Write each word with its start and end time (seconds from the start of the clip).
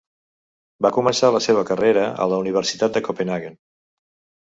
Va 0.85 0.91
començar 0.95 1.29
la 1.35 1.43
seva 1.49 1.65
carrera 1.73 2.09
a 2.25 2.29
la 2.35 2.43
universitat 2.47 2.99
de 2.99 3.07
Copenhaguen. 3.11 3.65